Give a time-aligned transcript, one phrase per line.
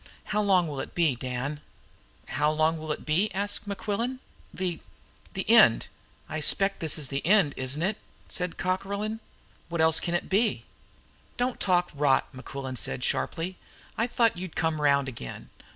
[0.33, 1.61] How long will it be, Dan?"
[2.29, 4.17] "How long will what be?" asked Mequillen.
[4.51, 4.79] "The
[5.35, 5.89] the end?
[6.27, 9.19] I expect this is the end, isn't it?" said Cockerlyne.
[9.69, 10.63] "What else can it be?"
[11.37, 13.57] "Don't talk rot!" said Mequillen sharply.
[13.95, 15.51] "I thought you'd come round again.